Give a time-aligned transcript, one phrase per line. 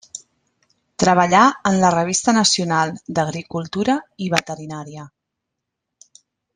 [1.03, 1.41] Treballà
[1.71, 5.09] en la revista nacional d'agricultura i veterinària.